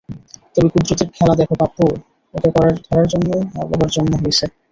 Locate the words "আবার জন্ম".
3.61-4.11